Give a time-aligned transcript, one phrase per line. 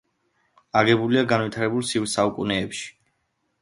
[0.81, 2.95] აგებულია განვითარებულ საუკუნეებში.